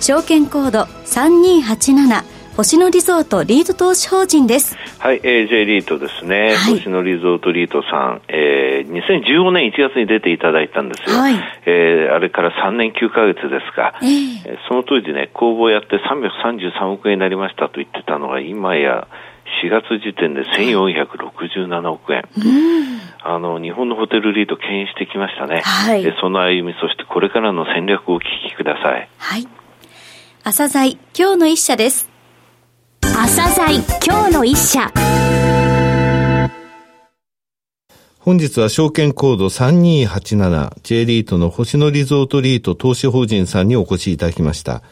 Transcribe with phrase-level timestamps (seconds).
[0.00, 4.76] 証券コード3287星野リゾートリート投資法人です。
[4.98, 6.56] はい、えー、J リートですね。
[6.56, 11.18] はい、星野リゾートリートさん、えー、2015年1月に出ていただいたんですよ。
[11.18, 11.34] はい、
[11.66, 19.06] えー、あれから3年9ヶ月ですが、えー、その当時ね、公募やって333億円になりましたと言ってたのが、今や
[19.62, 22.24] 4月時点で1467億円。
[23.22, 25.62] あの、日本のホテルリート牽引してきましたね。
[25.64, 29.08] はい、その歩み、そしてこれからの戦略をお聞きください。
[29.18, 29.46] はい。
[30.50, 32.08] 朝鮮今日の一社です。
[33.02, 34.90] 朝鮮今日の一社
[38.18, 44.82] 本日は証券コード 3287J リートの星野リゾートリート投資法人さんにお越しいただきました。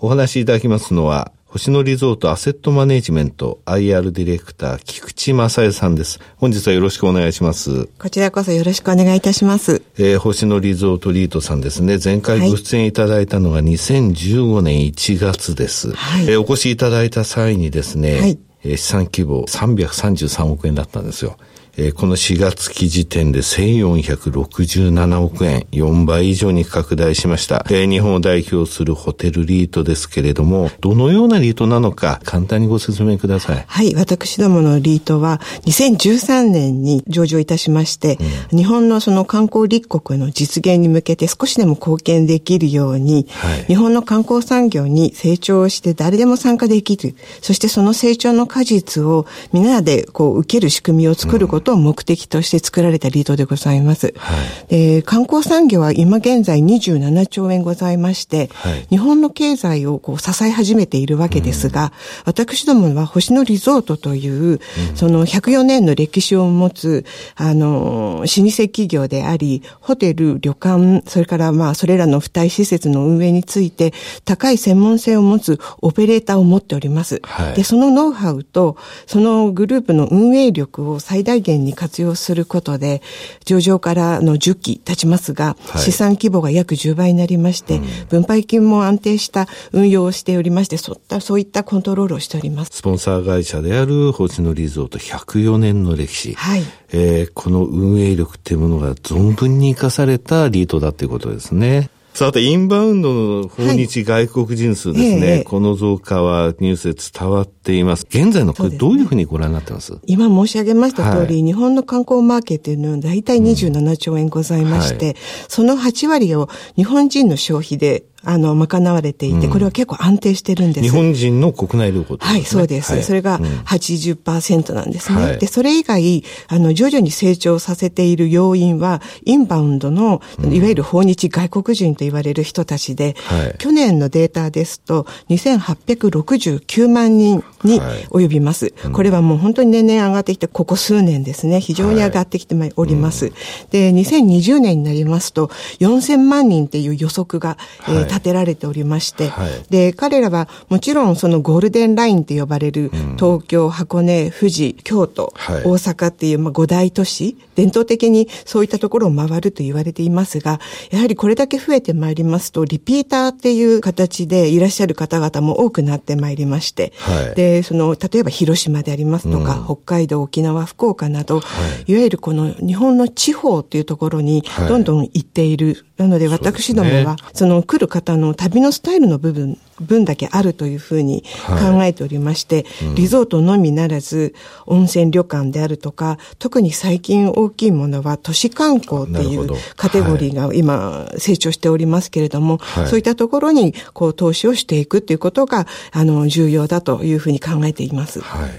[0.00, 6.18] お話しいただきますのは星野リゾートアセットマネジメント IR ディレクター菊池正恵さんです。
[6.38, 7.86] 本日はよろしくお願いします。
[8.00, 9.80] こちらこそよろしくお願いいたします。
[9.96, 11.98] えー、星野リゾートリートさんですね。
[12.02, 15.92] 前回ご出演いただいたのが2015年1月です。
[15.94, 21.36] はい、えー、お越しいただいた際にですね、はい、えー、資産規模333億円だったんですよ。
[21.78, 27.66] えー、この4月期時点で1467億円、4倍以上に拡大しました。
[27.68, 33.64] えー、日本を代表するホテルリートですけれども、どのようなリートなのか、簡単にご説明ください。
[33.66, 38.18] はい、私どものリートは、2013年に上場いたしまして、
[38.52, 54.14] うん、日本のその観光立国の実現に向けて少しでも貢献できるように、はい、日本の観光産業に成長して誰でも参加できる、そしてその成長の果実をみんなでこう受ける仕組みを作ることことを目的として作られたリートでございます。
[54.16, 54.34] は
[54.68, 61.90] い、で観光産業は今現在27兆円ございまして、はい、日本の経済をこう支え始めているわけですが、うん、
[62.26, 64.60] 私どもは星野リゾートという、うん、
[64.94, 67.04] その104年の歴史を持つ、
[67.34, 73.92] あの、老舗企業であり、ホテル、旅館、それからまあ、それらの付帯施設の運営について、
[74.24, 77.20] 高い専門性を持つオペレーターを持っております。
[77.24, 83.02] はい、で、そのノウハウと、そのグループの運営力を最大限に活用することで、
[83.44, 92.70] 上場からの10期経ちますが、はい、資産規模が約10倍になりまして、うん、分配金も安定した運用をしておりまして、そういったそういったコントロールをしております。
[92.72, 96.34] スポンサー会社である星野リゾート104年の歴史。
[96.34, 96.62] はい。
[96.92, 101.90] えー、この運営力っていうものが存分に生かされたリートだっていうことですね。
[102.16, 103.12] さて、インバウンド
[103.42, 108.06] の訪日外国人数ですね、はい、この増加はニュースで伝わっています。
[108.08, 115.16] 現在のこれどういうふうにご覧になってます、ね、今申し上げました通り、はい、日本の観光マーケットのは大体27兆円ございまして、うんはい、
[115.48, 120.82] その8割を日本人の消費であの、賄われていて、これは結構安定してるんです。
[120.82, 122.92] 日本人の国内旅行、ね、はい、そうです。
[122.92, 143.30] はい、それが80%なんですね、はい、で、それ以外、あの、徐々に成長させている要因は、インバウンドの、いわゆる訪日外国人と言われる人たちで、はい、去年のデータですと、2869万人に及びます、はいうん、これはもう本当に年々上がってきて、ここ数年ですね、非常に上がってきております。
[143.70, 145.46] で、2020年になりますと、
[145.78, 160.60] 4000万人っていう予測が、えー立てられておりまして、はい、で、彼らはもちろんそのゴールデンラインと呼ばれる東京、箱根、富士、京都、はい、大阪っていうまあ五大都市、伝統的にそういったところを回ると言われていますが、
[160.90, 171.40] やはりこれだけ増えてまいりますと、リピーターっていう形でいらっしゃる方々も多くなってまいりまして、はい、で、その、例えば広島でありますとか、うん、北海道、沖縄、福岡など、
[171.86, 175.84] い、わゆるこの日本の地方っていうところにどんどん行っている。
[175.96, 184.34] なので私どもは、その来る方の旅のスタイルの部分分だけあるというふうに考えておりまして、はいうん、リゾートのみならず、
[184.66, 198.20] 温泉旅館であるとか、特に最近大きいものは都市観光っていうカテゴリーが今成長しておりますけれども、はい、そういったところにこう投資をしていくっていうことが、あの、重要だというふうに考えています。
[198.20, 198.50] はい。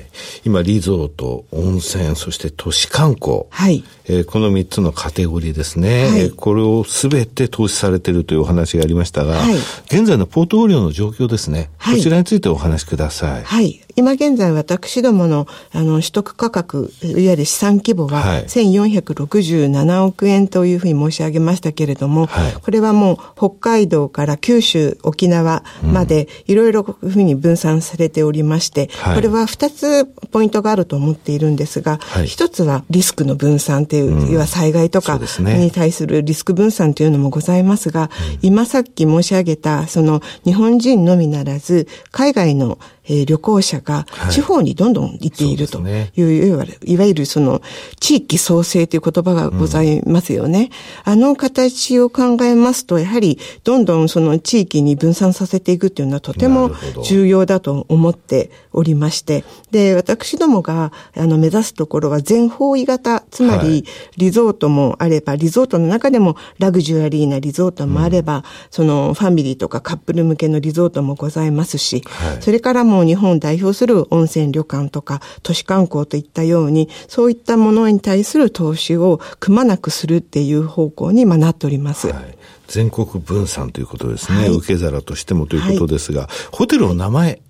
[0.46, 3.44] 今、リゾート、温泉、そして都市観光。
[3.50, 3.84] はい。
[4.10, 6.10] えー、この3つのカテゴリーですね。
[6.10, 9.56] はい、これをすべて投資されているというお話がありましたが、はい、
[9.88, 11.70] 現在のポートフォリオの状況ですね。
[11.78, 13.44] はい、こちらについてお話しください。
[13.44, 13.82] はい。
[13.98, 38.12] 今現在私どものあの取得価格、いわゆる資産規模は1467億円というふうに申し上げましたけれども、はい、これはもう北海道から九州、沖縄までいろいろふうに分散されておりまして、これは2つポイントがあると思っているんですが、はい、1つはリスクの分散という、要は災害とかに対するリスク分散というのもございますが、
[38.44, 42.78] 今さっき申し上げた、その日本人のみならず、海外の
[43.08, 47.62] えー、旅行者が地方にどんどん行っているという、はい、いわいわゆるその
[48.00, 50.70] 地域創生という言葉がございますよね。
[51.06, 56.72] うん、あの形を考えますと、やはりどんどんその地域に分散させていくというのはとても
[57.04, 63.86] 重要だと思っておりまして、で、私どもがあの目指すところは全方位型、つまり
[64.18, 82.08] リゾートもあれば、リゾートの中でもラグジュアリーなリゾートもあれば、うん、そのファミリーとかカップル向けのリゾートもございますし、はい、それからもも日本を代表する温泉旅館とか都市観光といったように、そういったものに対する投資をくまなくするっていう方向に、まあ、なっております。
[82.08, 84.40] はい全国分散ということですね。
[84.40, 87.42] はい、受け皿としてもということですが、はい、ホテルの名前、はい、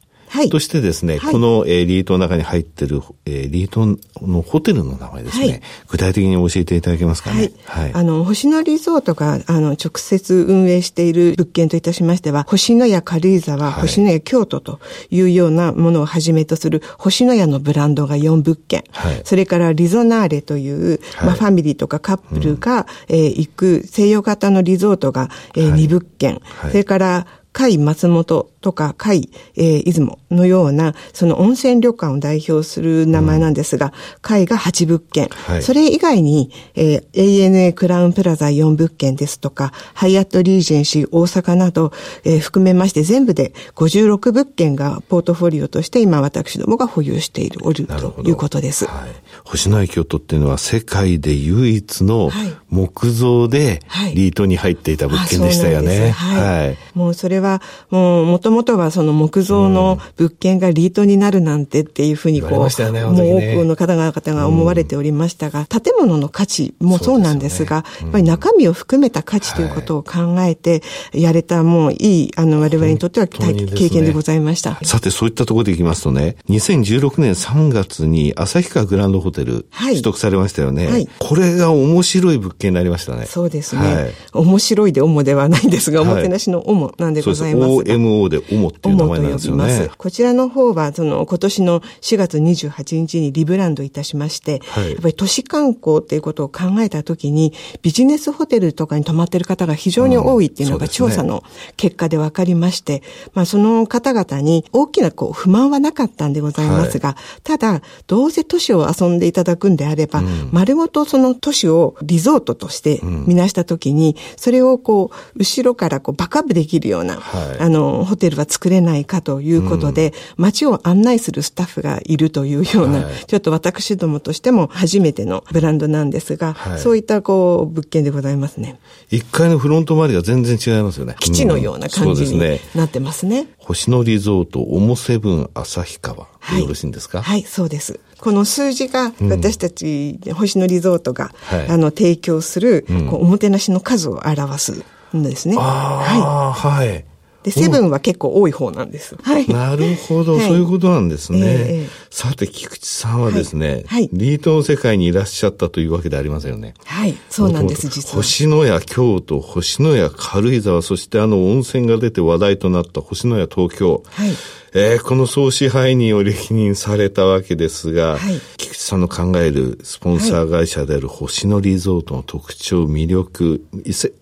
[0.50, 3.85] としてですね、はい、この、えー、リートの中に入ってる、えー、リート
[4.25, 7.51] のホテルの名前ですね、はい、具体的に教えていただけますかね？
[7.65, 7.94] はい。
[7.94, 14.79] あの、星野リゾートが、あの、直接運営している物件といたしましては、星野屋軽井沢、星野屋京都と
[15.09, 18.83] いうようなものをはじめとする、星野屋のブランドが4物件、
[19.23, 27.27] それからリゾナーレという、まあ、ファミリーとかカップルが、うん、えー、行く西洋型のリゾートが、えー、2物件、それから、
[27.57, 41.92] 海松本とか海、えー、出雲のような、その温泉旅館を代表する名前なんですが、うん、海が8物件、はい、それ以外に、えー、ANA クラウンプラザ4物件ですとか、ハイアットリージェンシー大阪など、
[42.25, 48.86] えー、含めまして全部で56物件がポートフォリオとして今私どもが保有しているおるということです。
[48.86, 49.09] はい、
[49.45, 52.30] 星野京都っていうのは世界で唯一の
[52.69, 53.80] 木造で
[54.13, 56.12] リートに入っていた物件でしたよね。
[56.12, 56.77] はい。
[56.94, 70.81] もうそれはは、もう、もともとはその木造の物件がリートになるなんてっていうふうにこう、うね、もう多くの方々が思われておりましたが、建物の価値もそうなんですが、すね、やっぱり中身を含めた価値ということを考えて、
[71.13, 74.79] やれたもういい、あの、我々にとっては、経験でございました。
[74.83, 80.88] さて、そういったところでいきますとね、2016年3月に旭川グランドホテル、取得されましたよね。
[80.88, 83.25] はい、これが面白い物件になりましたね。
[83.25, 83.95] そうですね。
[83.95, 87.37] はい、面白いで主ではないんですが、おもてなしの主なんでございます。
[87.44, 89.89] OMO で主っていう名前なんですよね。
[89.98, 101.44] こちらの方は、その、今年の4月28日にリブランドいたしまして、はい、やっぱり都市観光っていうことを考えたときに、ビジネスホテルとかに泊まってる方が非常に多いっていうのが調査の
[101.78, 103.01] 結果で分かりまして、うんね、
[103.34, 128.80] まあその方々に大きなこう不満はなかったんでございますが、はい、ただ、どうせ都市を遊んでいただくんであれば、うん、丸ごとその都市をリゾートとして見なしたときに、それをこう、後ろからこうバックアップできるような、はい、あの、ホテルは作れないかということで、うん、街を案内するスタッフがいるというような、はい、ちょっと私どもとしても初めてのブランドなんですが、はい、そういったこう、物件でございますね。
[129.10, 131.16] 一階のフロント周りが全然違いますよね。
[131.19, 133.40] 基地のような感じになってますね。
[133.40, 136.28] うん、すね星野リゾート、オモセブン旭川。
[136.40, 138.00] はい、よろしいんですか、はい、そうです。
[138.19, 144.84] この数字が私たち、星野リゾートが、うん、あの、提供する、こうおもてなしの数を表す
[145.16, 145.56] んですね。
[145.60, 146.88] ああ、はい。
[146.88, 147.06] はい
[147.47, 149.16] で、セブンは結構多い方なんです。
[149.23, 149.47] はい。
[149.47, 151.39] なるほど、そういうことなんですね。
[151.42, 156.73] えー、さて、菊池さんはですね、はい、リートの世界にいらっしゃったというわけでありませんよね。
[156.85, 158.16] はい、そうなんです、実は。
[158.16, 164.04] 星野屋京都、星野屋軽井沢、そしてあの温泉が出て話題となった星野屋東京。
[164.06, 164.30] はい。
[164.73, 173.66] えー、この総支配人を歴任されたわけですが、はい、菊池さんの考えるスポンサー会社である星野リゾートの特徴、魅力、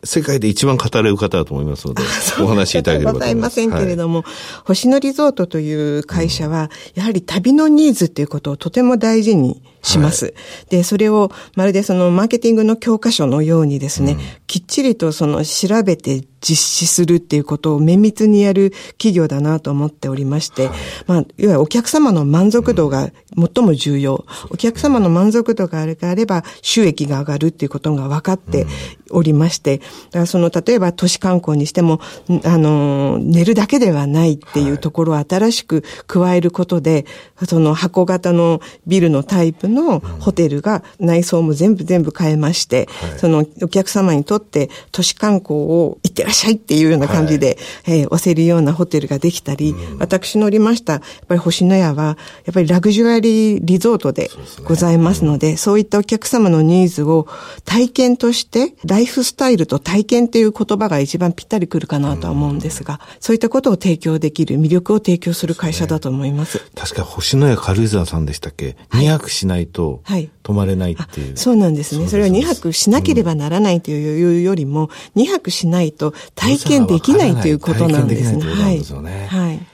[0.03, 2.03] 世界で一番語れる方だと思いますので、
[2.41, 3.59] お話しいただければと思います。
[3.59, 4.33] ございませんけれども、はい、
[4.65, 10.25] 星野リゾートという会社は、やはり旅のニーズっていうことをとても大事にします。
[10.25, 10.35] はい、
[10.69, 20.77] で、それをまるでそのマーケティングの教科書のようにですね、うん、きっちりとその調べて実施するっていうことを綿密にやる企業だなと思っておりまして、はい、
[21.07, 24.15] まあ、いわゆるお客様の満足度が最も重要。
[24.15, 28.67] うん、お客様の満足度があるかあれば収益が上がるっていうことが分かって
[29.11, 31.99] おりまして、だからその、例えば都市観光にしても、
[32.43, 54.29] あの、寝るだけではないっていうところを新しく加えることで、はい、その箱型のビルのタイプのホテルが内装も全部全部変えまして、はい、そのお客様にとって都市観光を行ってらっっしゃいっていうような感じで、はい、えー、押せるようなホテルができたり、うん、私乗りました、やっぱり星のやは、やっぱりラグジュアリーリゾートで
[54.65, 57.27] ございますので、そう、ねうん、そういったお客様のニーズを
[57.63, 66.57] 体験として、ライフスタイルと体験っていう言葉が一番ぴったりくるかなとは思うんですが、うん、そういったことを提供できる、魅力を提供する会社だと思います。
[66.57, 70.01] すね、確か星のや軽井沢さんでしたっけ、はい、2泊しないと
[70.43, 71.37] 泊まれないっていう。
[71.37, 72.07] そうなんですね。
[72.07, 78.45] それは2泊しなければならないというよりも、2泊しないと体験できないということなんですね。
[78.45, 78.83] はい。
[79.27, 79.67] はい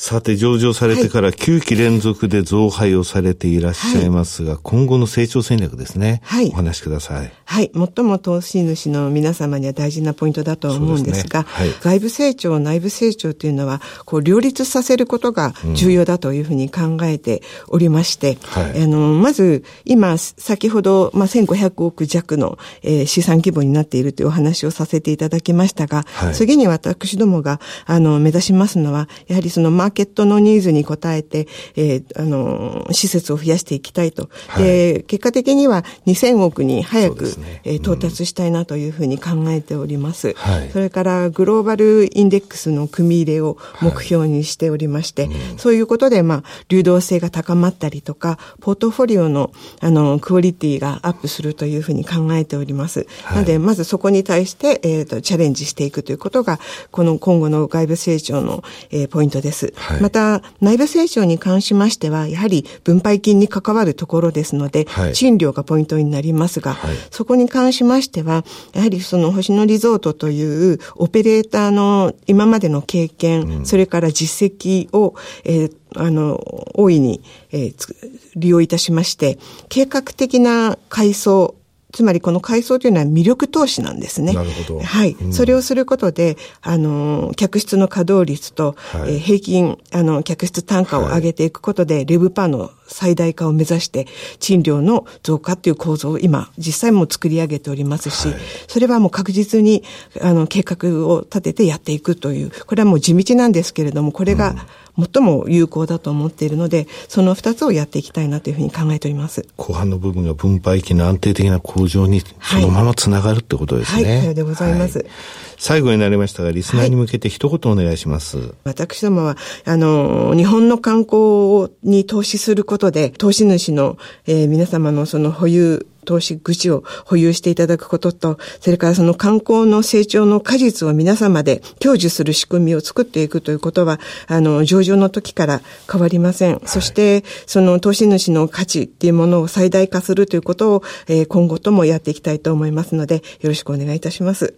[0.00, 6.20] さて、上場されてから9期連続で増配をされていらっしゃいますが、はい、今後の成長戦略ですね。
[6.22, 6.50] はい。
[6.50, 7.32] お話しください。
[7.44, 7.72] はい。
[7.74, 34.28] 最も投資主の皆様には大事なポイントだと思うんですが、すねはい、外部成長、内部成長というのは、こう、両立させることが重要だというふうに考えておりまして、うんはい、あの、まず、今、先ほど、まあ、1500億弱の、えー、資産規模になっているというお話をさせていただきましたが、はい、次に私どもが、あの、目指しますのは、やはりそのマーケットのニーズに応えて、えー、あの、施設を増やしていきたいと。
[34.48, 40.34] はい、で、結果的には2000億に早く、ねえー、到達したいなというふうに考えております。
[40.36, 53.06] はい、それからグローバルインデックスの組み入れを目標にしておりまして、はいうん、そういうことで、まあ、流動性が高まったりとか、ポートフォリオの、あの、クオリティがアップするというふうに考えております。
[53.24, 56.58] はい、なので、まずそこに対して、えっ、ー、と、チャレンジしていくということが、
[56.90, 59.72] この今後の外部成長の、えー、ポイントです。
[59.78, 76.38] はい、また、内部成長に関しましては、やはり分配金に関わるところですので、はい、賃料がポイントになりますが、はい、そこに関しましては、やはりその星野リゾートというオペレーターの今までの経験、うん、それから実績を、えーあの、
[76.74, 81.54] 大いに、えー、利用いたしまして、計画的な改装、
[81.92, 84.34] つまりこの改装というのは魅力投資なんですね。
[84.34, 84.80] なるほど。
[84.80, 85.12] はい。
[85.12, 94.06] うん、それをすることで、あの、客室の稼働率と、はい、えー、平均、あの、客室単価を上げていくことで、はい、レブパーの最大化を目指して、
[94.40, 99.84] 賃料の増加っていう構造を今、実際も作り上げておりますし、はい、それはもう確実に、
[100.20, 104.66] あの、計画を立ててやっていくという、これはもう地道なんですけれども、これが、
[104.98, 109.46] 最も有効だと思っているので、その二つをやっていきたいなというふうに考えております。
[109.56, 114.02] 後半の部分が分配金の安定的な向上にそのままつながるってことですね。
[114.02, 114.98] はい、はい、でございます。
[114.98, 115.08] はい
[115.58, 118.38] 最後になりましたが、リスナーに向けて一言お願いします。
[118.38, 135.60] はい、私どもは、あの、日本の観光に投資することで、投資主の、えー、皆様のその保有、投資口を保有していただくことと、それからその観光の成長の果実を皆様で享受する仕組みを作っていくということは、あの、上場の時から
[135.90, 136.54] 変わりません。
[136.54, 144.54] はい、そして、その投資主の価値っていうものを最大化するということを、えー、今後ともやっていきたいと思いますので、よろしくお願いいたします。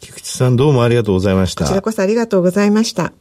[0.00, 1.64] 菊池さんどうもありがとうございました。
[1.64, 3.12] こちらこそありがとうございました。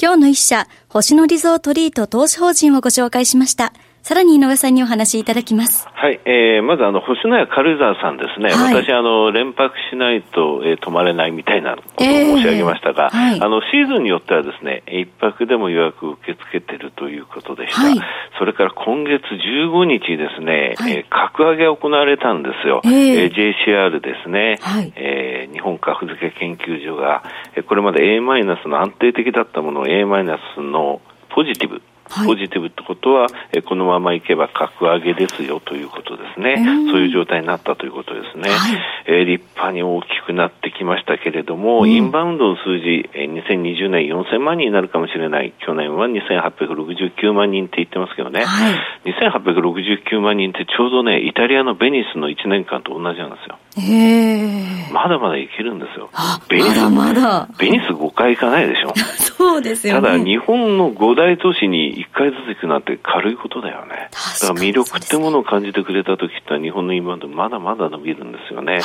[0.00, 3.72] 今日の一社、星野リゾートリート投資法人をご紹介しました。
[4.02, 5.86] さらに井上さんにお話しいただきます。
[5.92, 8.50] はい、えー、まずあの、星野屋軽井沢さんですね。
[8.50, 17.82] はい、私、あの、連泊しないと、えー、泊まれないみたいなことを申し上げましたが、えーはい、あの、シーズンによってはですね、一泊でも予約受け付けてるということでした。
[17.82, 18.00] はい、
[18.38, 22.80] それから今月15日ですね、はい、えー、格上げ行われたんですよ。
[22.84, 27.22] えー、えー、JCR ですね、はい、えー、日本格付け研究所が、
[27.68, 31.82] これまで A マイナスの安定的だったものを A マイナスのポジティブはい、
[32.26, 36.56] ポジティブってことは、えこのままいけば格上げですよということですね、
[36.90, 48.74] そういう状態になったということですね、はい、えー、立派に大きくなってきましたけれども、うん、インバウンドの数字、えー、2020年4000万人になるかもしれない、去年は2869万人って言ってますけどね、はい、
[49.12, 53.58] 2869万人ってちょうどね、イタリアのベニスの1年間と同じなんですよ。
[53.80, 56.10] へまだまだいけるんですよ。
[56.48, 57.48] ベニス、まだまだ。
[57.58, 58.92] ベニス5回行かないでしょ。
[58.96, 60.00] そうですよね。
[60.00, 64.10] ただ日本の5大都市に1回ずつ行くなんて軽いことだよね。
[64.40, 68.74] だから魅力ってものを感じてくれた時って日本のインバウンドまだまだ伸びるんですよね。
[68.74, 68.82] はい、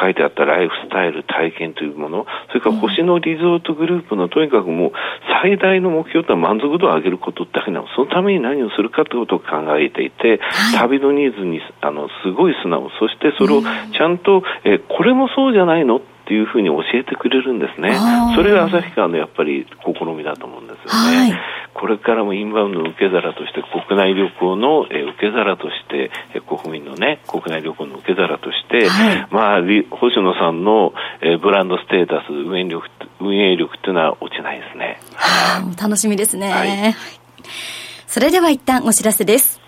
[0.00, 4.92] 書いてあったライフスタイル、体験というもの、それから星野リゾートグループのとにかくもう
[5.42, 7.88] 最大の目標とは満足度を上げることだけなの。
[7.94, 17.96] そのために何をするかということを考えていて、はい、旅のニーズにあのすごい素直、そしてそれをちゃんと、えこれもそうじゃないのっていうふうに教えてくれるんですね。
[18.36, 21.16] それが旭川のやっぱり試みだと思うんですよね。
[21.16, 21.32] はい、
[21.72, 29.62] これからもインバウンドの受け皿として国内旅行の、え受け皿として、え国民のね、国内旅行の受け皿として、はい、まあ、
[29.96, 30.92] 星野さんの、
[31.22, 32.86] えブランドステータス、運営力、
[33.20, 35.00] 運営力っていうのは落ちないですね。
[35.14, 36.50] はあ、楽しみですね。
[36.50, 36.94] はい、
[38.06, 39.67] それでは一旦お知らせです。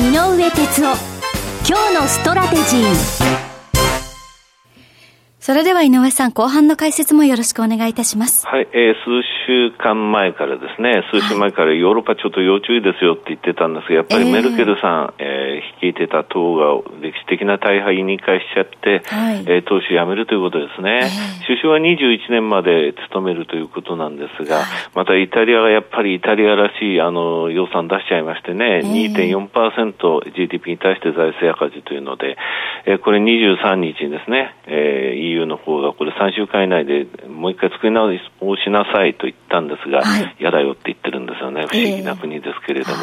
[0.00, 0.96] 井上哲夫。
[1.66, 3.47] 今日のストラテジー。
[5.40, 8.44] それでは井上さん、後半の解説もよろしくお願いいたします。
[8.44, 21.06] はい、えー、数週間前からですね、数週前からヨーロッパちょっと要注意ですよって言ってたんですが、やっぱりメルケルさん、えー、率いてた党が歴史的な大敗に返しちゃって、はい、えー、党首辞めるということですね。
[21.06, 24.66] えー、首相は21年まで務めるということなんですが、はい、
[24.96, 32.36] またイタリアがやっぱりイタリアらしいあの予算出しちゃいましてね、えー、2.4% GDP に対して財政赤字というので、
[32.86, 40.02] えー、これ23日にですね、えー、EU の方がこれ3週間以内でもう一回作り直しなさいと言ったんですが、
[40.38, 41.66] 嫌、はい、だよって言ってるんですよね。
[41.66, 42.96] 不思議な国ですけれども、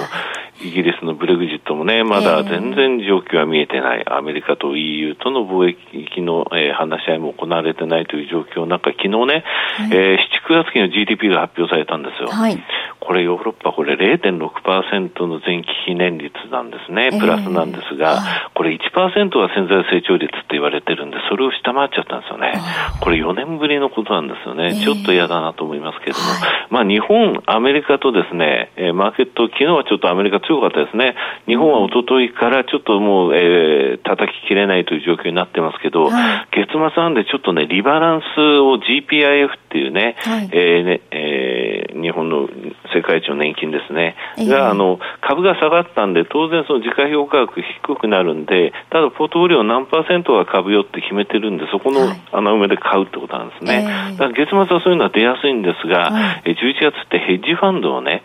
[0.62, 4.04] えー、イギリスのブレグジットもね、まだ全然状況は見えてない。
[4.08, 9.44] アメリカと EU との貿易の、えー、話し合いも行われてないという状況の中、昨日ね、はい、
[9.92, 12.30] えー、7、9月期の GDP が発表されたんですよ。
[12.30, 12.64] はい、
[13.06, 17.12] これヨーロッパ、これ0.6%の前期比年率なんですね。
[17.20, 22.54] プラスなんですが、えー、これ1%は潜在成長率って言われてるんで、それを下回っちゃったんですよね。
[23.02, 24.74] これ4年ぶりのことなんですよね。
[24.74, 26.26] ちょっと嫌だなと思いますけれども、
[26.72, 31.16] まあ日本、アメリカとですね、えー、マーケット、昨日はちょっとアメリカ強かったですね。
[31.46, 36.10] 日本は一昨日からちょっともう、えー、叩ききれないという状況になってますけど、
[36.52, 42.50] 月末なんでちょっとね、リバランスを GPIF っていうね、はい、えー、ね、えー、日本の
[42.96, 44.16] 世界一の年金ですね、
[44.48, 53.84] が、あの、株が下がったんで、当然その時価評価額低くなるんで、ただポートフォリオ何パーセントが株よって決めてるんで、そこの穴埋めで買うってことなんですね。
[54.18, 58.24] だから月末はそういうのは出やすいんですが、はい、11月ってヘッジファンドをね、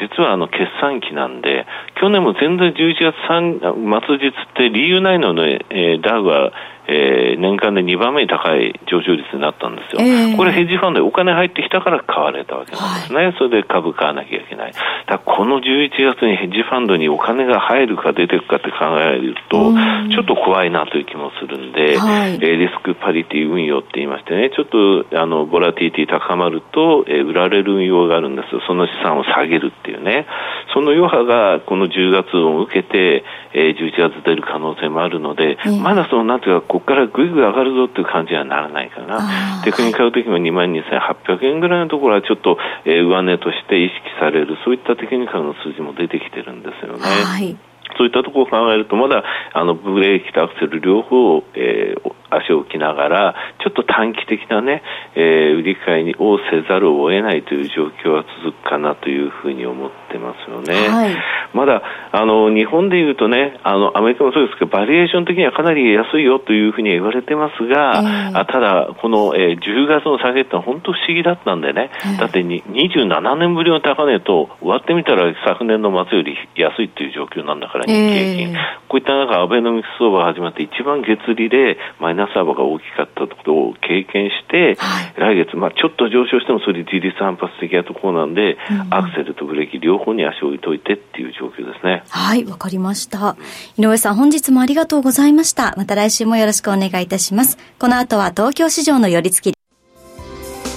[0.00, 1.66] 実はあの決算期なんで、
[2.00, 6.52] 去年も全然11月3末日って理由ないので、えー、ダウは
[6.88, 14.72] えー、年間で2番目に高い上昇率になったんですよ、えー、これヘッジファンドでお金入ってきたから買われたわけなんですね、はい、それで株買わなきゃいけない。
[15.06, 19.72] だこの11月にヘッジファンドにお金が入るか出てくかって考えると、
[20.10, 30.26] ちょっと怖いなという気もするんで、はい、えー、リスクパリティ運用って言いましてね、ちょっとあのボラティティ高まると、えー、売られる運用があるんですその資産を下げるっていうね、
[30.74, 39.60] その余波がこの10月を受けて、えー、11月出る可能性もあるので、まだそのなんていうか、ここからぐいぐい上がるぞっていう感じにはならないかな。
[39.62, 42.56] テクニカル的にも2万2800円ぐらいのところはちょっと、
[42.86, 47.04] えー、上値として意識される、そういったテクニカルの数字も出てきてるんですよね。
[47.04, 54.82] はいそういったところを考えると、まだあのブレーキとアクセル両方、えー、足を置きながら、ちょっと短期的なね、
[55.14, 60.88] えー、売り買いをせざるを得ないという状況は続くかなというふうに思ってますよね。
[60.88, 61.16] はい、
[61.54, 78.48] まだ、あの、日本でいうとね、あの、アメリカもそうですけど、バリエーション的にはかなり安いよというふうに言われてますが、えー、あただ、この、えー、10月の下げって本当不思議だったんでね、だってに27年ぶりの高値と、終わってみたら昨年の末より安いという状況なんだから、日経平均。
[78.50, 78.56] えー、
[78.88, 92.04] こういった中、アベノミクス相場が始まって一番月利でマイナス幅が大きかったことを経験して、はい、来月、まあ、ちょっと上昇してもそれ自立反発的なところなんで、うん、アクセルとブレーキ両方に足を置いといてっていう状況ですね。
[92.08, 93.36] はい、わかりました。
[93.76, 95.74] 井上さん、本日もありがとうございました。
[95.76, 97.58] また来週もよろしくお願いいたします。
[97.78, 99.56] この後は東京市場の寄り付き。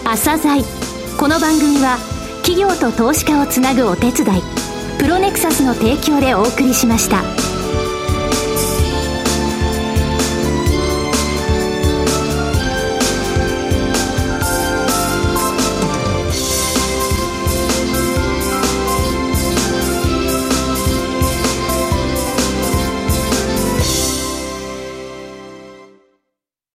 [0.06, 0.63] 朝鮮
[1.19, 1.97] この番組は
[2.43, 4.41] 企業と投資家をつなぐお手伝い
[4.99, 7.44] プロネクサスの提供でお送りしました。